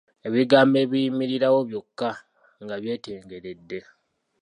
[0.27, 2.09] Ebigambo ebiyimirirawo byokka
[2.63, 3.79] nga byetengeredde.